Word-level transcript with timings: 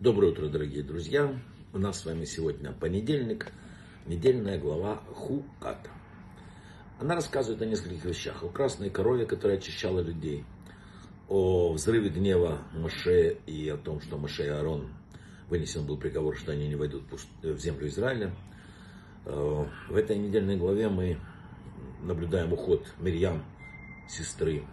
Доброе 0.00 0.32
утро, 0.32 0.48
дорогие 0.48 0.82
друзья. 0.82 1.32
У 1.72 1.78
нас 1.78 2.00
с 2.00 2.04
вами 2.04 2.24
сегодня 2.24 2.72
понедельник, 2.72 3.52
недельная 4.06 4.58
глава 4.58 4.96
Хуката. 5.14 5.88
Она 6.98 7.14
рассказывает 7.14 7.62
о 7.62 7.66
нескольких 7.66 8.04
вещах. 8.04 8.42
О 8.42 8.48
красной 8.48 8.90
корове, 8.90 9.24
которая 9.24 9.56
очищала 9.56 10.00
людей. 10.00 10.44
О 11.28 11.72
взрыве 11.72 12.08
гнева 12.10 12.58
Моше 12.72 13.38
и 13.46 13.68
о 13.68 13.76
том, 13.76 14.00
что 14.00 14.18
Моше 14.18 14.46
и 14.46 14.48
Аарон 14.48 14.88
вынесен 15.48 15.86
был 15.86 15.96
приговор, 15.96 16.36
что 16.36 16.50
они 16.50 16.66
не 16.66 16.74
войдут 16.74 17.04
в 17.42 17.58
землю 17.58 17.86
Израиля. 17.86 18.34
Э, 19.26 19.64
в 19.88 19.94
этой 19.94 20.18
недельной 20.18 20.56
главе 20.56 20.88
мы 20.88 21.20
наблюдаем 22.02 22.52
уход 22.52 22.84
Мирьям, 22.98 23.44
сестры 24.08 24.64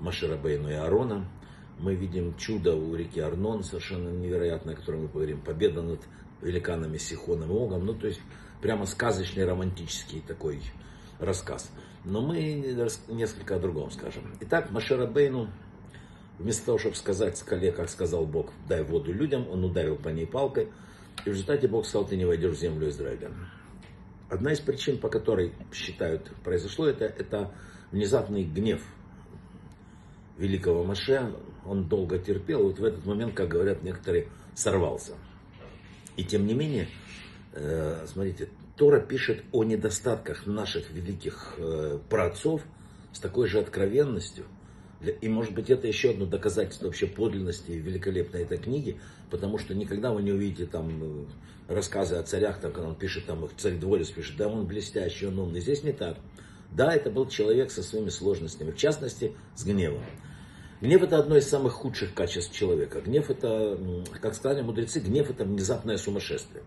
Маширабейну 0.00 0.68
и 0.68 0.74
Аарона– 0.74 1.28
мы 1.78 1.94
видим 1.94 2.34
чудо 2.36 2.74
у 2.76 2.94
реки 2.94 3.20
Арнон, 3.20 3.64
совершенно 3.64 4.08
невероятное, 4.08 4.74
о 4.74 4.76
котором 4.76 5.02
мы 5.02 5.08
поговорим. 5.08 5.40
Победа 5.40 5.82
над 5.82 6.00
великанами 6.40 6.98
Сихоном 6.98 7.50
и 7.50 7.54
Огом. 7.54 7.84
Ну, 7.86 7.94
то 7.94 8.06
есть, 8.06 8.20
прямо 8.60 8.86
сказочный, 8.86 9.44
романтический 9.44 10.22
такой 10.26 10.60
рассказ. 11.18 11.70
Но 12.04 12.20
мы 12.20 12.76
несколько 13.08 13.56
о 13.56 13.58
другом 13.58 13.90
скажем. 13.90 14.24
Итак, 14.40 14.70
Машера 14.70 15.06
Бейну, 15.06 15.48
вместо 16.38 16.66
того, 16.66 16.78
чтобы 16.78 16.96
сказать 16.96 17.36
скале, 17.38 17.72
как 17.72 17.88
сказал 17.88 18.26
Бог, 18.26 18.52
дай 18.68 18.82
воду 18.82 19.12
людям, 19.12 19.48
он 19.48 19.64
ударил 19.64 19.96
по 19.96 20.08
ней 20.08 20.26
палкой. 20.26 20.68
И 21.24 21.30
в 21.30 21.32
результате 21.32 21.68
Бог 21.68 21.86
сказал, 21.86 22.06
ты 22.06 22.16
не 22.16 22.24
войдешь 22.24 22.56
в 22.56 22.60
землю 22.60 22.88
Израиля. 22.88 23.30
Одна 24.28 24.52
из 24.52 24.60
причин, 24.60 24.98
по 24.98 25.08
которой 25.08 25.52
считают 25.72 26.32
произошло 26.42 26.86
это, 26.86 27.04
это 27.04 27.52
внезапный 27.92 28.44
гнев 28.44 28.82
великого 30.38 30.84
Маше, 30.84 31.34
он 31.64 31.88
долго 31.88 32.18
терпел, 32.18 32.64
вот 32.64 32.78
в 32.78 32.84
этот 32.84 33.04
момент, 33.04 33.34
как 33.34 33.48
говорят 33.48 33.82
некоторые, 33.82 34.28
сорвался. 34.54 35.12
И 36.16 36.24
тем 36.24 36.46
не 36.46 36.54
менее, 36.54 36.88
э, 37.52 38.06
смотрите, 38.06 38.48
Тора 38.76 39.00
пишет 39.00 39.44
о 39.52 39.64
недостатках 39.64 40.46
наших 40.46 40.90
великих 40.90 41.54
э, 41.58 41.98
праотцов 42.08 42.62
с 43.12 43.20
такой 43.20 43.46
же 43.46 43.60
откровенностью. 43.60 44.44
И 45.20 45.28
может 45.28 45.52
быть 45.52 45.68
это 45.68 45.88
еще 45.88 46.10
одно 46.10 46.26
доказательство 46.26 46.86
вообще 46.86 47.06
подлинности 47.06 47.72
великолепной 47.72 48.42
этой 48.42 48.58
книги, 48.58 49.00
потому 49.30 49.58
что 49.58 49.74
никогда 49.74 50.12
вы 50.12 50.22
не 50.22 50.32
увидите 50.32 50.66
там 50.66 51.26
э, 51.68 51.72
рассказы 51.74 52.16
о 52.16 52.22
царях, 52.22 52.60
когда 52.60 52.82
он 52.82 52.94
пишет, 52.94 53.26
там, 53.26 53.48
царь 53.56 53.78
Дворец 53.78 54.10
пишет, 54.10 54.36
да 54.36 54.48
он 54.48 54.66
блестящий, 54.66 55.26
он 55.26 55.38
умный. 55.38 55.60
Здесь 55.60 55.82
не 55.82 55.92
так. 55.92 56.18
Да, 56.74 56.94
это 56.94 57.10
был 57.10 57.28
человек 57.28 57.70
со 57.70 57.82
своими 57.82 58.08
сложностями, 58.08 58.70
в 58.70 58.76
частности, 58.76 59.32
с 59.54 59.64
гневом. 59.64 60.02
Гнев 60.80 61.02
это 61.02 61.18
одно 61.18 61.36
из 61.36 61.48
самых 61.48 61.74
худших 61.74 62.14
качеств 62.14 62.52
человека. 62.52 63.00
Гнев 63.00 63.30
это, 63.30 63.78
как 64.20 64.34
сказали 64.34 64.62
мудрецы, 64.62 65.00
гнев 65.00 65.30
это 65.30 65.44
внезапное 65.44 65.96
сумасшествие. 65.96 66.64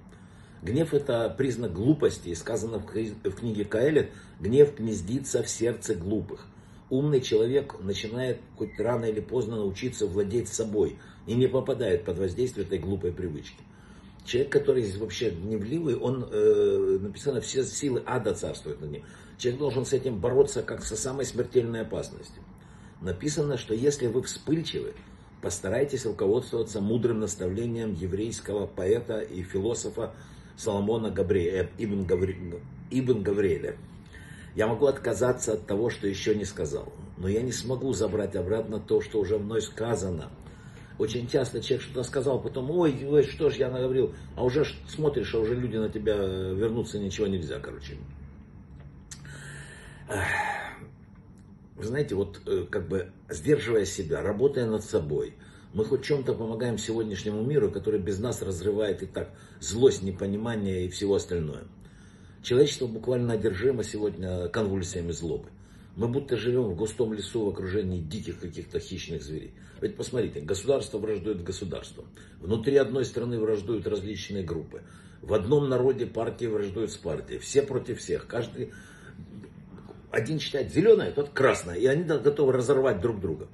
Гнев 0.62 0.94
это 0.94 1.34
признак 1.38 1.74
глупости. 1.74 2.30
И 2.30 2.36
сказано 2.36 2.80
в 2.80 3.32
книге 3.36 3.66
Каэлет, 3.66 4.12
гнев 4.40 4.78
гнездится 4.78 5.44
в 5.44 5.50
сердце 5.50 5.96
глупых. 5.96 6.48
Умный 6.90 7.20
человек 7.20 7.76
начинает 7.82 8.40
хоть 8.58 8.80
рано 8.80 9.06
или 9.06 9.20
поздно 9.20 9.58
научиться 9.58 10.06
владеть 10.06 10.48
собой 10.48 10.98
и 11.26 11.34
не 11.34 11.48
попадает 11.48 12.06
под 12.06 12.20
воздействие 12.20 12.66
этой 12.66 12.78
глупой 12.78 13.12
привычки. 13.12 13.62
Человек, 14.26 14.52
который 14.52 14.92
вообще 14.98 15.30
гневливый, 15.30 15.96
он, 15.96 16.28
э, 16.32 16.98
написано, 17.00 17.42
все 17.42 17.64
силы 17.64 18.02
ада 18.06 18.34
царствуют 18.34 18.82
над 18.82 18.92
ним. 18.92 19.04
Человек 19.38 19.60
должен 19.60 19.86
с 19.86 19.94
этим 19.94 20.20
бороться 20.20 20.64
как 20.64 20.84
со 20.84 20.98
самой 20.98 21.26
смертельной 21.26 21.82
опасностью 21.82 22.42
написано, 23.02 23.58
что 23.58 23.74
если 23.74 24.08
вы 24.08 24.24
вспыльчивы, 24.24 24.94
постарайтесь 25.42 26.06
руководствоваться 26.06 26.82
мудрым 26.82 27.20
наставлением 27.20 27.94
еврейского 27.94 28.66
поэта 28.66 29.20
и 29.20 29.44
философа 29.44 30.14
Соломона 30.58 31.12
Габриэ, 31.12 31.70
Ибн, 31.78 32.06
Гаври, 32.06 32.60
Ибн 32.90 33.22
Гавриэля. 33.22 33.78
Я 34.56 34.68
могу 34.68 34.86
отказаться 34.88 35.54
от 35.54 35.68
того, 35.68 35.90
что 35.90 36.08
еще 36.08 36.34
не 36.34 36.46
сказал, 36.46 36.92
но 37.18 37.28
я 37.28 37.42
не 37.42 37.52
смогу 37.52 37.94
забрать 37.94 38.36
обратно 38.36 38.80
то, 38.80 39.02
что 39.02 39.20
уже 39.20 39.38
мной 39.38 39.62
сказано. 39.62 40.32
Очень 40.98 41.28
часто 41.28 41.62
человек 41.62 41.86
что-то 41.86 42.04
сказал, 42.04 42.42
потом, 42.42 42.72
ой, 42.72 43.06
ой, 43.06 43.24
что 43.24 43.50
ж 43.50 43.56
я 43.56 43.70
наговорил, 43.70 44.14
а 44.36 44.46
уже 44.46 44.66
смотришь, 44.88 45.34
а 45.36 45.40
уже 45.40 45.54
люди 45.54 45.76
на 45.76 45.90
тебя 45.90 46.16
вернуться 46.16 47.00
ничего 47.00 47.28
нельзя, 47.28 47.60
короче. 47.60 47.98
Вы 51.76 51.84
знаете, 51.84 52.16
вот 52.16 52.40
э, 52.46 52.66
как 52.70 52.88
бы 52.88 53.12
сдерживая 53.30 53.84
себя, 53.84 54.22
работая 54.22 54.66
над 54.66 54.84
собой, 54.84 55.34
мы 55.74 55.84
хоть 55.84 56.06
чем-то 56.06 56.34
помогаем 56.34 56.78
сегодняшнему 56.78 57.42
миру, 57.44 57.70
который 57.70 58.00
без 58.00 58.18
нас 58.20 58.42
разрывает 58.42 59.04
и 59.04 59.06
так 59.06 59.32
злость, 59.60 60.02
непонимание 60.02 60.86
и 60.86 60.90
всего 60.90 61.16
остальное. 61.16 61.66
Человечество 62.42 62.88
буквально 62.88 63.34
одержимо 63.34 63.84
сегодня 63.84 64.48
конвульсиями 64.48 65.12
злобы. 65.12 65.50
Мы 65.96 66.10
будто 66.10 66.36
живем 66.36 66.64
в 66.64 66.76
густом 66.76 67.14
лесу 67.14 67.46
в 67.46 67.50
окружении 67.50 68.02
диких 68.02 68.40
каких-то 68.40 68.80
хищных 68.80 69.24
зверей. 69.24 69.54
Ведь 69.80 69.96
посмотрите, 69.96 70.42
государство 70.42 70.98
враждует 70.98 71.44
государством. 71.44 72.06
Внутри 72.40 72.76
одной 72.76 73.06
страны 73.06 73.40
враждуют 73.40 73.88
различные 73.88 74.44
группы. 74.44 74.82
В 75.22 75.34
одном 75.34 75.70
народе 75.70 76.06
партии 76.06 76.46
враждуют 76.46 76.92
с 76.92 76.98
партией. 76.98 77.40
Все 77.40 77.62
против 77.62 78.00
всех. 78.00 78.28
Каждый 78.28 78.74
один 80.12 80.40
считает 80.40 80.72
зеленое, 80.72 81.12
тот 81.12 81.30
красное, 81.30 81.76
и 81.76 81.86
они 81.86 82.04
готовы 82.04 82.54
разорвать 82.54 83.02
друг 83.02 83.20
друга. 83.20 83.48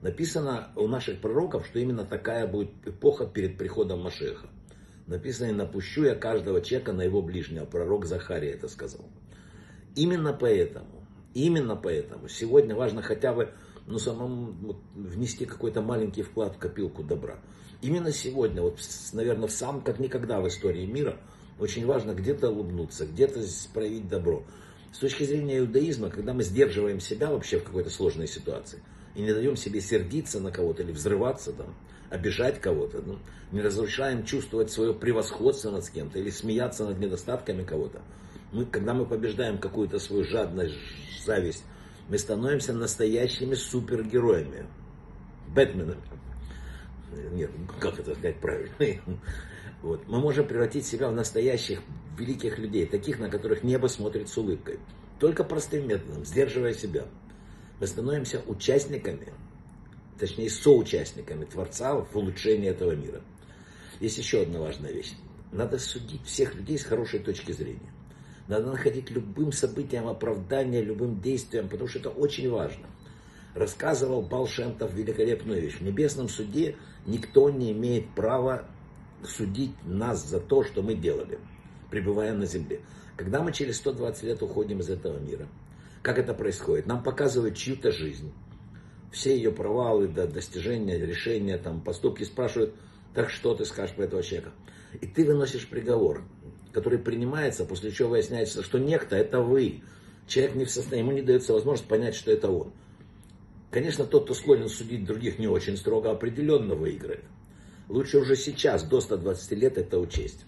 Написано 0.00 0.68
у 0.76 0.88
наших 0.88 1.20
пророков, 1.20 1.66
что 1.66 1.78
именно 1.78 2.04
такая 2.04 2.46
будет 2.46 2.70
эпоха 2.84 3.26
перед 3.26 3.56
приходом 3.56 4.00
Машеха. 4.00 4.48
Написано, 5.06 5.50
и 5.50 5.52
напущу 5.52 6.04
я 6.04 6.14
каждого 6.14 6.60
человека 6.60 6.92
на 6.92 7.02
его 7.02 7.22
ближнего. 7.22 7.66
Пророк 7.66 8.06
Захария 8.06 8.52
это 8.52 8.68
сказал. 8.68 9.04
Именно 9.94 10.32
поэтому, 10.32 11.01
именно 11.34 11.76
поэтому 11.76 12.28
сегодня 12.28 12.74
важно 12.74 13.02
хотя 13.02 13.32
бы 13.32 13.52
ну, 13.86 13.98
самому 13.98 14.76
внести 14.94 15.44
какой-то 15.44 15.82
маленький 15.82 16.22
вклад 16.22 16.56
в 16.56 16.58
копилку 16.58 17.02
добра. 17.02 17.38
Именно 17.80 18.12
сегодня, 18.12 18.62
вот, 18.62 18.78
наверное, 19.12 19.48
в 19.48 19.52
сам, 19.52 19.80
как 19.80 19.98
никогда 19.98 20.40
в 20.40 20.48
истории 20.48 20.86
мира, 20.86 21.18
очень 21.58 21.84
важно 21.84 22.12
где-то 22.12 22.50
улыбнуться, 22.50 23.06
где-то 23.06 23.40
проявить 23.74 24.08
добро. 24.08 24.44
С 24.92 24.98
точки 24.98 25.24
зрения 25.24 25.58
иудаизма, 25.58 26.10
когда 26.10 26.32
мы 26.32 26.42
сдерживаем 26.42 27.00
себя 27.00 27.30
вообще 27.30 27.58
в 27.58 27.64
какой-то 27.64 27.90
сложной 27.90 28.28
ситуации, 28.28 28.82
и 29.14 29.22
не 29.22 29.32
даем 29.32 29.56
себе 29.56 29.80
сердиться 29.80 30.40
на 30.40 30.50
кого-то 30.50 30.82
или 30.82 30.92
взрываться 30.92 31.52
там, 31.52 31.74
обижать 32.10 32.60
кого-то, 32.60 33.02
ну, 33.04 33.18
не 33.52 33.60
разрушаем 33.60 34.24
чувствовать 34.24 34.70
свое 34.70 34.94
превосходство 34.94 35.70
над 35.70 35.88
кем-то 35.88 36.18
или 36.18 36.30
смеяться 36.30 36.84
над 36.84 36.98
недостатками 36.98 37.64
кого-то. 37.64 38.02
Мы, 38.52 38.66
когда 38.66 38.92
мы 38.92 39.06
побеждаем 39.06 39.58
какую-то 39.58 39.98
свою 39.98 40.24
жадность, 40.24 40.74
зависть, 41.24 41.64
мы 42.08 42.18
становимся 42.18 42.74
настоящими 42.74 43.54
супергероями, 43.54 44.66
Бэтменами. 45.54 46.02
Нет, 47.32 47.50
как 47.80 47.98
это 47.98 48.12
сказать 48.12 48.36
правильно? 48.40 48.74
Вот. 49.82 50.06
Мы 50.06 50.20
можем 50.20 50.46
превратить 50.46 50.86
себя 50.86 51.08
в 51.08 51.12
настоящих 51.12 51.80
великих 52.16 52.56
людей, 52.56 52.86
таких, 52.86 53.18
на 53.18 53.28
которых 53.28 53.64
небо 53.64 53.88
смотрит 53.88 54.28
с 54.28 54.38
улыбкой. 54.38 54.78
Только 55.18 55.42
простым 55.42 55.88
методом, 55.88 56.24
сдерживая 56.24 56.72
себя. 56.72 57.04
Мы 57.80 57.88
становимся 57.88 58.42
участниками, 58.46 59.32
точнее 60.20 60.50
соучастниками 60.50 61.46
Творца 61.46 61.96
в 61.96 62.16
улучшении 62.16 62.68
этого 62.68 62.92
мира. 62.92 63.22
Есть 63.98 64.18
еще 64.18 64.42
одна 64.42 64.60
важная 64.60 64.92
вещь. 64.92 65.14
Надо 65.50 65.80
судить 65.80 66.24
всех 66.26 66.54
людей 66.54 66.78
с 66.78 66.84
хорошей 66.84 67.18
точки 67.18 67.50
зрения. 67.50 67.92
Надо 68.48 68.70
находить 68.70 69.10
любым 69.10 69.52
событиям 69.52 70.08
оправдание, 70.08 70.82
любым 70.82 71.20
действиям, 71.20 71.68
потому 71.68 71.88
что 71.88 72.00
это 72.00 72.10
очень 72.10 72.50
важно. 72.50 72.86
Рассказывал 73.54 74.22
Балшемтов 74.22 74.92
великолепную 74.94 75.60
вещь. 75.60 75.78
В 75.78 75.82
небесном 75.82 76.28
суде 76.28 76.76
никто 77.06 77.50
не 77.50 77.72
имеет 77.72 78.08
права 78.14 78.66
судить 79.24 79.74
нас 79.84 80.26
за 80.26 80.40
то, 80.40 80.64
что 80.64 80.82
мы 80.82 80.94
делали, 80.94 81.38
пребывая 81.90 82.34
на 82.34 82.46
земле. 82.46 82.80
Когда 83.16 83.42
мы 83.42 83.52
через 83.52 83.76
120 83.76 84.22
лет 84.24 84.42
уходим 84.42 84.80
из 84.80 84.90
этого 84.90 85.18
мира, 85.18 85.46
как 86.02 86.18
это 86.18 86.34
происходит? 86.34 86.86
Нам 86.86 87.02
показывают 87.02 87.56
чью-то 87.56 87.92
жизнь, 87.92 88.32
все 89.12 89.36
ее 89.36 89.52
провалы, 89.52 90.08
до 90.08 90.26
достижения, 90.26 90.98
решения, 90.98 91.58
там, 91.58 91.80
поступки 91.82 92.24
спрашивают, 92.24 92.74
так 93.14 93.30
что 93.30 93.54
ты 93.54 93.64
скажешь 93.64 93.94
про 93.94 94.04
этого 94.04 94.22
человека? 94.22 94.52
И 95.00 95.06
ты 95.06 95.24
выносишь 95.24 95.68
приговор, 95.68 96.24
который 96.72 96.98
принимается, 96.98 97.64
после 97.64 97.90
чего 97.90 98.10
выясняется, 98.10 98.62
что 98.62 98.78
некто 98.78 99.16
это 99.16 99.40
вы. 99.40 99.82
Человек 100.26 100.54
не 100.54 100.64
в 100.64 100.70
состоянии, 100.70 101.08
ему 101.08 101.16
не 101.16 101.22
дается 101.22 101.52
возможность 101.52 101.88
понять, 101.88 102.14
что 102.14 102.30
это 102.30 102.50
он. 102.50 102.72
Конечно, 103.70 104.04
тот, 104.04 104.24
кто 104.24 104.34
склонен 104.34 104.68
судить 104.68 105.04
других 105.04 105.38
не 105.38 105.48
очень 105.48 105.76
строго, 105.76 106.10
определенно 106.10 106.74
выиграет. 106.74 107.24
Лучше 107.88 108.18
уже 108.18 108.36
сейчас, 108.36 108.84
до 108.84 109.00
120 109.00 109.52
лет, 109.52 109.78
это 109.78 109.98
учесть. 109.98 110.44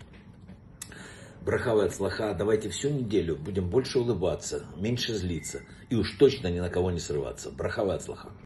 Брахава 1.45 1.85
от 1.85 1.95
слаха, 1.95 2.33
давайте 2.33 2.71
всю 2.71 2.89
неделю 2.89 3.37
будем 3.37 3.69
больше 3.69 3.99
улыбаться, 3.99 4.65
меньше 4.79 5.15
злиться 5.15 5.61
и 5.91 5.95
уж 5.95 6.13
точно 6.13 6.49
ни 6.49 6.59
на 6.59 6.71
кого 6.71 6.91
не 6.91 7.01
срываться. 7.01 7.51
Брахава 7.51 7.95
от 7.95 8.03
слаха. 8.03 8.31